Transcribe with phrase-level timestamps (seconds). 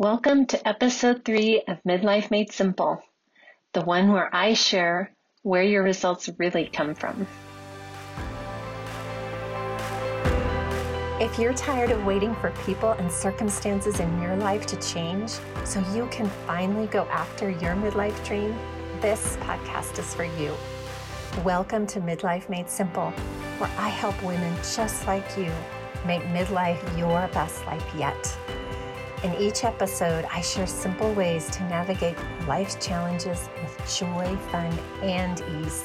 [0.00, 3.02] Welcome to episode three of Midlife Made Simple,
[3.74, 7.26] the one where I share where your results really come from.
[11.20, 15.32] If you're tired of waiting for people and circumstances in your life to change
[15.64, 18.56] so you can finally go after your midlife dream,
[19.02, 20.54] this podcast is for you.
[21.44, 23.10] Welcome to Midlife Made Simple,
[23.58, 25.52] where I help women just like you
[26.06, 28.34] make midlife your best life yet.
[29.22, 32.16] In each episode, I share simple ways to navigate
[32.48, 34.72] life's challenges with joy, fun,
[35.02, 35.84] and ease.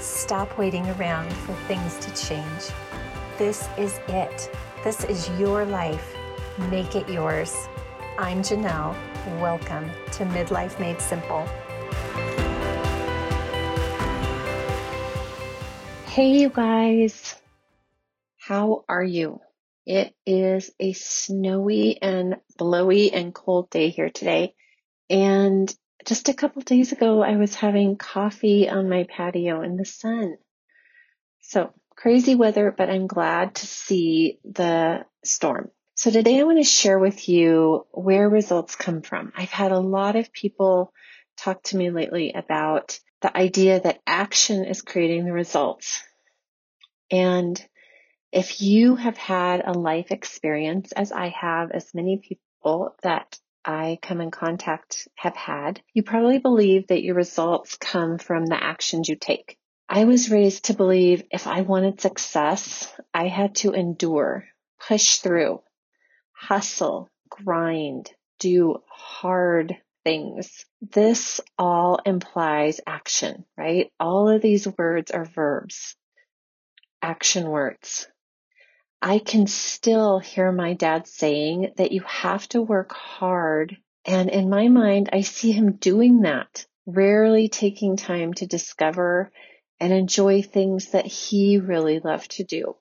[0.00, 2.72] Stop waiting around for things to change.
[3.36, 4.50] This is it.
[4.82, 6.16] This is your life.
[6.70, 7.68] Make it yours.
[8.18, 8.96] I'm Janelle.
[9.38, 11.46] Welcome to Midlife Made Simple.
[16.06, 17.34] Hey, you guys.
[18.38, 19.40] How are you?
[19.86, 24.54] It is a snowy and blowy and cold day here today.
[25.08, 25.72] And
[26.04, 30.38] just a couple days ago, I was having coffee on my patio in the sun.
[31.40, 35.70] So crazy weather, but I'm glad to see the storm.
[35.94, 39.32] So today I want to share with you where results come from.
[39.36, 40.92] I've had a lot of people
[41.38, 46.02] talk to me lately about the idea that action is creating the results.
[47.10, 47.64] And
[48.32, 53.98] if you have had a life experience, as I have, as many people that I
[54.02, 59.08] come in contact have had, you probably believe that your results come from the actions
[59.08, 59.58] you take.
[59.88, 64.46] I was raised to believe if I wanted success, I had to endure,
[64.86, 65.62] push through,
[66.32, 70.64] hustle, grind, do hard things.
[70.80, 73.90] This all implies action, right?
[73.98, 75.96] All of these words are verbs,
[77.02, 78.08] action words.
[79.02, 83.76] I can still hear my dad saying that you have to work hard.
[84.04, 89.30] And in my mind, I see him doing that, rarely taking time to discover
[89.78, 92.76] and enjoy things that he really loved to do.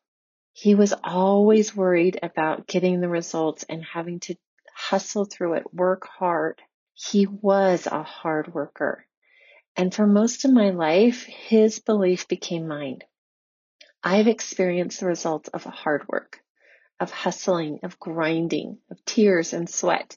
[0.53, 4.35] He was always worried about getting the results and having to
[4.73, 6.61] hustle through it, work hard.
[6.93, 9.05] He was a hard worker.
[9.75, 12.99] And for most of my life, his belief became mine.
[14.07, 16.39] I've experienced the results of hard work,
[16.99, 20.16] of hustling, of grinding, of tears and sweat.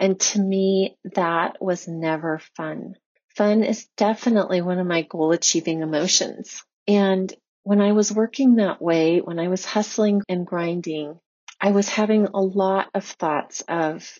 [0.00, 2.96] And to me, that was never fun.
[3.36, 6.64] Fun is definitely one of my goal achieving emotions.
[6.88, 7.32] And
[7.62, 11.20] when I was working that way, when I was hustling and grinding,
[11.60, 14.18] I was having a lot of thoughts of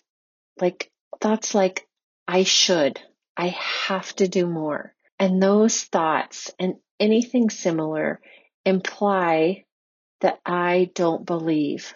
[0.61, 0.89] like,
[1.19, 1.85] thoughts like,
[2.29, 3.01] I should,
[3.35, 3.47] I
[3.87, 4.95] have to do more.
[5.19, 8.21] And those thoughts and anything similar
[8.65, 9.65] imply
[10.21, 11.93] that I don't believe,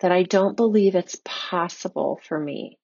[0.00, 2.78] that I don't believe it's possible for me,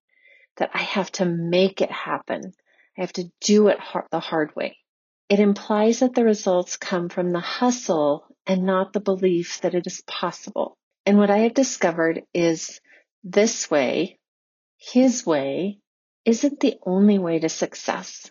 [0.57, 2.53] that I have to make it happen.
[2.97, 4.77] I have to do it hard, the hard way.
[5.29, 9.87] It implies that the results come from the hustle and not the belief that it
[9.87, 10.77] is possible.
[11.07, 12.81] And what I have discovered is
[13.23, 14.19] this way,
[14.77, 15.79] his way,
[16.25, 18.31] isn't the only way to success.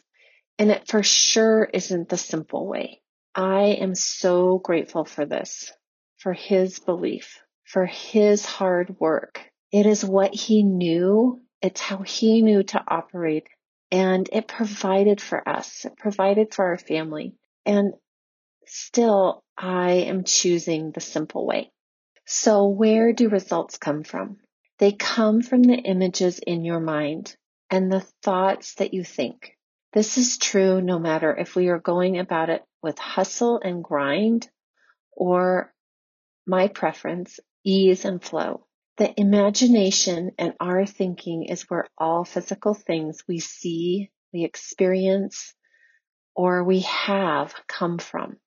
[0.60, 3.02] And it for sure isn't the simple way.
[3.36, 5.72] I am so grateful for this,
[6.18, 9.42] for his belief, for his hard work.
[9.72, 11.42] It is what he knew.
[11.62, 13.48] It's how he knew to operate
[13.94, 15.86] and it provided for us.
[15.86, 17.36] It provided for our family.
[17.64, 17.94] And
[18.66, 21.72] still I am choosing the simple way.
[22.26, 24.38] So where do results come from?
[24.80, 27.36] They come from the images in your mind
[27.70, 29.56] and the thoughts that you think.
[29.94, 34.50] This is true no matter if we are going about it with hustle and grind
[35.12, 35.74] or
[36.46, 38.66] my preference, ease and flow.
[38.98, 45.56] The imagination and our thinking is where all physical things we see, we experience,
[46.36, 48.38] or we have come from.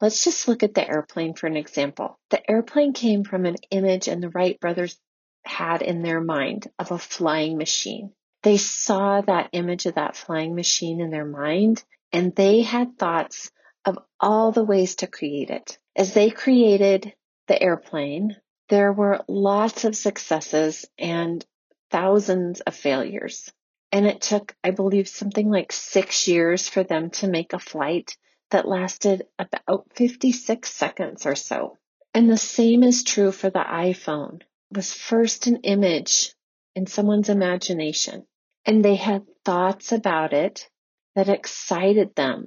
[0.00, 2.18] Let's just look at the airplane for an example.
[2.30, 4.98] The airplane came from an image and the Wright brothers
[5.44, 8.12] had in their mind of a flying machine.
[8.42, 13.52] They saw that image of that flying machine in their mind and they had thoughts
[13.84, 15.78] of all the ways to create it.
[15.96, 17.14] As they created
[17.48, 18.36] the airplane,
[18.68, 21.44] there were lots of successes and
[21.90, 23.52] thousands of failures.
[23.90, 28.16] And it took, I believe, something like six years for them to make a flight
[28.50, 31.76] that lasted about 56 seconds or so.
[32.14, 34.40] And the same is true for the iPhone.
[34.40, 36.34] It was first an image
[36.74, 38.26] in someone's imagination
[38.64, 40.68] and they had thoughts about it
[41.14, 42.46] that excited them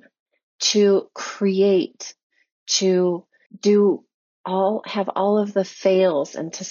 [0.71, 2.15] to create,
[2.67, 3.25] to
[3.59, 4.03] do
[4.45, 6.65] all, have all of the fails and to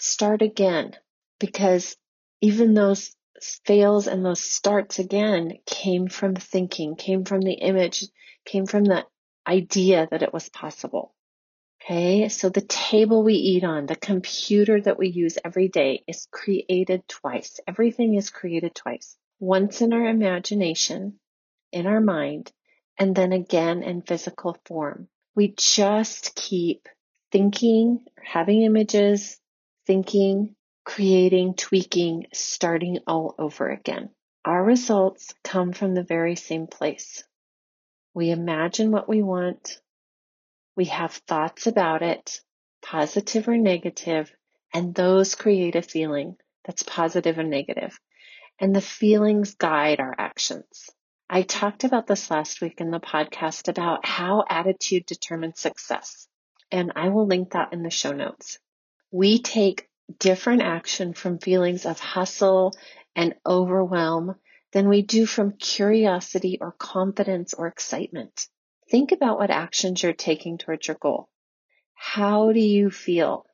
[0.00, 0.96] start again
[1.38, 1.96] because
[2.40, 3.14] even those
[3.64, 8.04] fails and those starts again came from thinking, came from the image,
[8.44, 9.06] came from the
[9.46, 11.14] idea that it was possible.
[11.80, 16.26] Okay, so the table we eat on, the computer that we use every day is
[16.32, 17.60] created twice.
[17.68, 19.16] Everything is created twice.
[19.38, 21.20] Once in our imagination,
[21.70, 22.52] in our mind,
[22.98, 25.08] and then again in physical form.
[25.34, 26.88] We just keep
[27.30, 29.38] thinking, having images,
[29.86, 34.10] thinking, creating, tweaking, starting all over again.
[34.44, 37.22] Our results come from the very same place.
[38.14, 39.80] We imagine what we want.
[40.76, 42.40] We have thoughts about it,
[42.82, 44.32] positive or negative,
[44.72, 47.98] and those create a feeling that's positive or negative.
[48.58, 50.90] And the feelings guide our actions.
[51.30, 56.26] I talked about this last week in the podcast about how attitude determines success,
[56.72, 58.58] and I will link that in the show notes.
[59.10, 62.72] We take different action from feelings of hustle
[63.14, 64.36] and overwhelm
[64.72, 68.46] than we do from curiosity or confidence or excitement.
[68.90, 71.28] Think about what actions you're taking towards your goal.
[71.92, 73.44] How do you feel?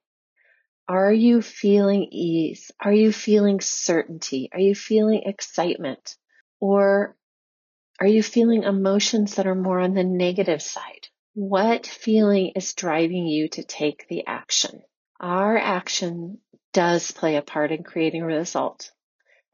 [0.86, 2.70] Are you feeling ease?
[2.78, 4.48] Are you feeling certainty?
[4.52, 6.16] Are you feeling excitement?
[6.60, 7.16] Or
[8.00, 11.08] are you feeling emotions that are more on the negative side?
[11.34, 14.82] What feeling is driving you to take the action?
[15.20, 16.38] Our action
[16.72, 18.90] does play a part in creating a result,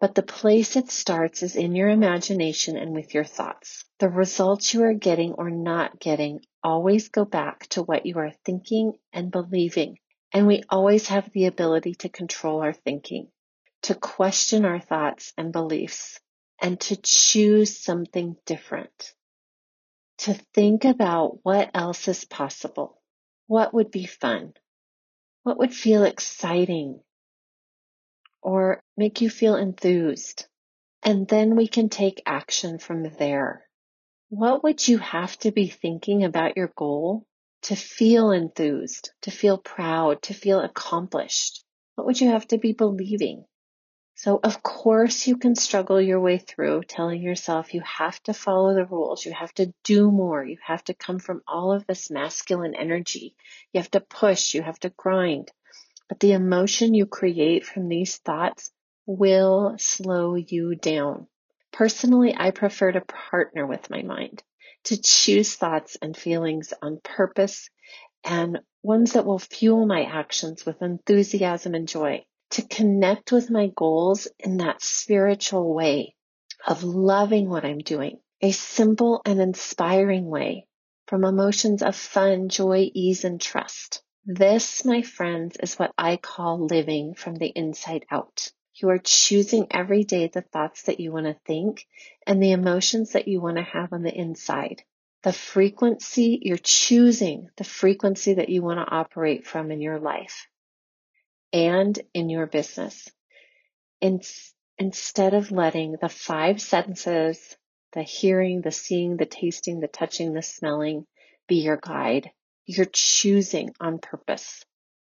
[0.01, 3.85] but the place it starts is in your imagination and with your thoughts.
[3.99, 8.33] The results you are getting or not getting always go back to what you are
[8.47, 9.99] thinking and believing.
[10.33, 13.29] And we always have the ability to control our thinking,
[13.83, 16.19] to question our thoughts and beliefs,
[16.61, 19.15] and to choose something different.
[20.19, 23.01] To think about what else is possible.
[23.47, 24.53] What would be fun?
[25.43, 27.01] What would feel exciting
[28.43, 30.47] or make you feel enthused?
[31.03, 33.67] And then we can take action from there.
[34.29, 37.27] What would you have to be thinking about your goal
[37.63, 41.65] to feel enthused, to feel proud, to feel accomplished?
[41.95, 43.45] What would you have to be believing?
[44.23, 48.75] So of course you can struggle your way through telling yourself you have to follow
[48.75, 49.25] the rules.
[49.25, 50.45] You have to do more.
[50.45, 53.35] You have to come from all of this masculine energy.
[53.73, 54.53] You have to push.
[54.53, 55.51] You have to grind.
[56.07, 58.71] But the emotion you create from these thoughts
[59.07, 61.27] will slow you down.
[61.73, 64.43] Personally, I prefer to partner with my mind,
[64.85, 67.71] to choose thoughts and feelings on purpose
[68.23, 73.69] and ones that will fuel my actions with enthusiasm and joy to connect with my
[73.77, 76.17] goals in that spiritual way
[76.67, 80.67] of loving what I'm doing, a simple and inspiring way
[81.07, 84.03] from emotions of fun, joy, ease, and trust.
[84.25, 88.49] This, my friends, is what I call living from the inside out.
[88.75, 91.87] You are choosing every day the thoughts that you want to think
[92.27, 94.83] and the emotions that you want to have on the inside.
[95.23, 100.47] The frequency, you're choosing the frequency that you want to operate from in your life
[101.53, 103.09] and in your business.
[104.01, 104.21] In,
[104.79, 107.57] instead of letting the five senses,
[107.93, 111.07] the hearing, the seeing, the tasting, the touching, the smelling
[111.49, 112.31] be your guide,
[112.67, 114.65] you're choosing on purpose.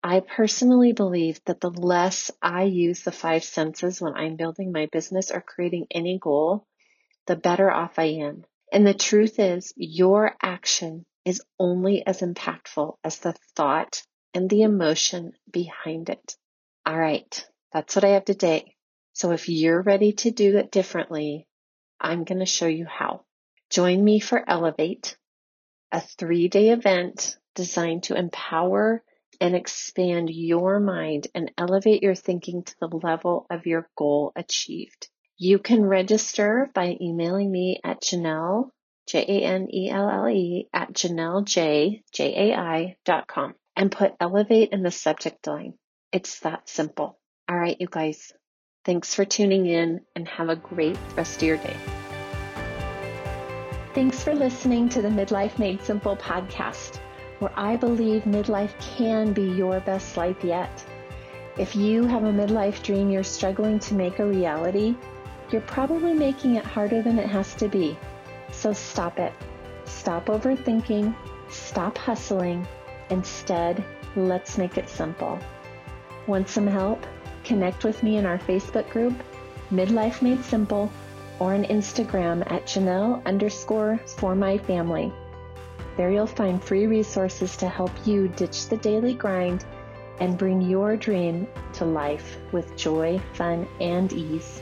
[0.02, 4.86] I personally believe that the less I use the five senses when I'm building my
[4.92, 6.66] business or creating any goal,
[7.26, 8.44] the better off I am.
[8.70, 14.02] And the truth is, your action is only as impactful as the thought
[14.34, 16.36] and the emotion behind it.
[16.84, 18.74] All right, that's what I have today.
[19.12, 21.46] So if you're ready to do it differently,
[22.00, 23.24] I'm going to show you how.
[23.70, 25.16] Join me for Elevate,
[25.92, 29.02] a three day event designed to empower
[29.40, 35.08] and expand your mind and elevate your thinking to the level of your goal achieved.
[35.36, 38.70] You can register by emailing me at Janelle,
[39.08, 45.74] J-A-N-E-L-L-E at Janelle J, J-A-I dot com and put elevate in the subject line.
[46.12, 47.18] It's that simple.
[47.48, 48.32] All right, you guys.
[48.84, 51.76] Thanks for tuning in and have a great rest of your day.
[53.94, 56.98] Thanks for listening to the Midlife Made Simple podcast,
[57.38, 60.84] where I believe midlife can be your best life yet.
[61.56, 64.96] If you have a midlife dream you're struggling to make a reality,
[65.50, 67.96] you're probably making it harder than it has to be.
[68.50, 69.32] So stop it.
[69.84, 71.14] Stop overthinking.
[71.48, 72.66] Stop hustling.
[73.14, 73.84] Instead,
[74.16, 75.38] let's make it simple.
[76.26, 77.06] Want some help?
[77.44, 79.14] Connect with me in our Facebook group,
[79.70, 80.90] Midlife Made Simple,
[81.38, 85.12] or on Instagram at Janelle underscore for my family.
[85.96, 89.64] There you'll find free resources to help you ditch the daily grind
[90.18, 94.60] and bring your dream to life with joy, fun, and ease.